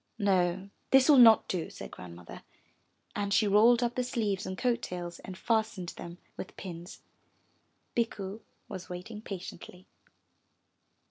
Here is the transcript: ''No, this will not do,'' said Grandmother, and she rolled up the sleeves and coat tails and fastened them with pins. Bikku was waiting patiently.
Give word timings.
''No, 0.19 0.71
this 0.89 1.07
will 1.09 1.19
not 1.19 1.47
do,'' 1.47 1.69
said 1.69 1.91
Grandmother, 1.91 2.41
and 3.15 3.31
she 3.31 3.47
rolled 3.47 3.83
up 3.83 3.93
the 3.93 4.03
sleeves 4.03 4.47
and 4.47 4.57
coat 4.57 4.81
tails 4.81 5.19
and 5.19 5.37
fastened 5.37 5.89
them 5.89 6.17
with 6.37 6.57
pins. 6.57 7.03
Bikku 7.95 8.39
was 8.67 8.89
waiting 8.89 9.21
patiently. 9.21 9.85